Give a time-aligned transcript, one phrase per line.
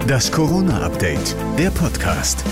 [0.00, 2.44] Das Corona-Update, der Podcast.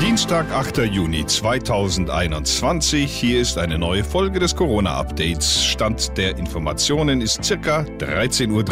[0.00, 0.78] Dienstag, 8.
[0.78, 3.10] Juni 2021.
[3.12, 5.64] Hier ist eine neue Folge des Corona-Updates.
[5.64, 8.64] Stand der Informationen ist circa 13.30 Uhr.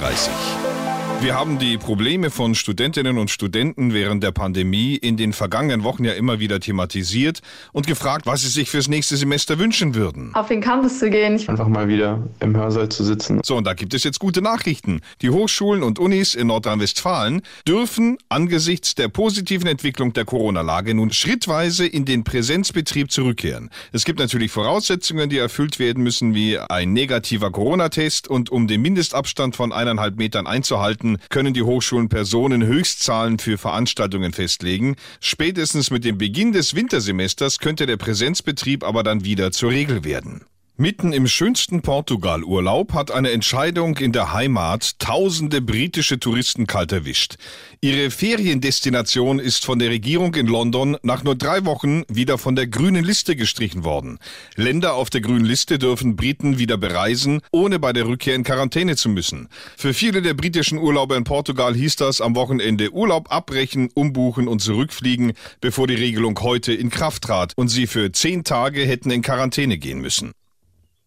[1.23, 6.03] Wir haben die Probleme von Studentinnen und Studenten während der Pandemie in den vergangenen Wochen
[6.03, 7.43] ja immer wieder thematisiert
[7.73, 10.35] und gefragt, was sie sich fürs nächste Semester wünschen würden.
[10.35, 11.35] Auf den Campus zu gehen.
[11.47, 13.43] Einfach mal wieder im Hörsaal zu sitzen.
[13.45, 15.03] So, und da gibt es jetzt gute Nachrichten.
[15.21, 21.87] Die Hochschulen und Unis in Nordrhein-Westfalen dürfen angesichts der positiven Entwicklung der Corona-Lage nun schrittweise
[21.87, 23.69] in den Präsenzbetrieb zurückkehren.
[23.93, 28.81] Es gibt natürlich Voraussetzungen, die erfüllt werden müssen, wie ein negativer Corona-Test und um den
[28.81, 34.97] Mindestabstand von eineinhalb Metern einzuhalten, Monaten können die Hochschulen Personenhöchstzahlen für Veranstaltungen festlegen.
[35.21, 40.43] Spätestens mit dem Beginn des Wintersemesters könnte der Präsenzbetrieb aber dann wieder zur Regel werden.
[40.81, 47.35] Mitten im schönsten Portugal-Urlaub hat eine Entscheidung in der Heimat tausende britische Touristen kalt erwischt.
[47.83, 52.67] Ihre Feriendestination ist von der Regierung in London nach nur drei Wochen wieder von der
[52.67, 54.19] grünen Liste gestrichen worden.
[54.57, 58.97] Länder auf der grünen Liste dürfen Briten wieder bereisen, ohne bei der Rückkehr in Quarantäne
[58.97, 59.51] zu müssen.
[59.77, 64.63] Für viele der britischen Urlauber in Portugal hieß das am Wochenende Urlaub abbrechen, umbuchen und
[64.63, 69.21] zurückfliegen, bevor die Regelung heute in Kraft trat und sie für zehn Tage hätten in
[69.21, 70.33] Quarantäne gehen müssen.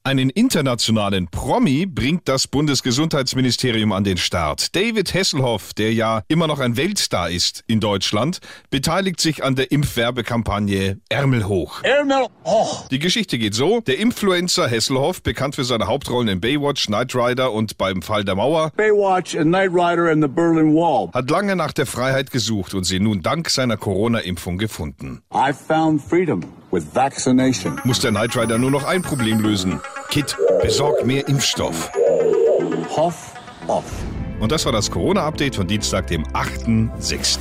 [0.06, 4.76] Einen internationalen Promi bringt das Bundesgesundheitsministerium an den Start.
[4.76, 9.72] David Hasselhoff, der ja immer noch ein Weltstar ist in Deutschland, beteiligt sich an der
[9.72, 11.82] Impfwerbekampagne Ärmel hoch.
[11.84, 12.90] Ärmel hoch.
[12.90, 13.80] Die Geschichte geht so.
[13.80, 18.36] Der Influencer Hasselhoff, bekannt für seine Hauptrollen in Baywatch, Knight Rider und beim Fall der
[18.36, 21.12] Mauer, Baywatch and Knight Rider and the Berlin Wall.
[21.14, 25.22] hat lange nach der Freiheit gesucht und sie nun dank seiner Corona-Impfung gefunden.
[25.34, 27.80] I found freedom with vaccination.
[27.86, 29.80] Muss der Knight Rider nur noch ein Problem lösen.
[30.14, 31.89] Kit, besorg mehr Impfstoff.
[32.95, 33.33] Hoff
[33.66, 33.83] off.
[34.39, 37.39] Und das war das Corona-Update von Dienstag, dem 8.6.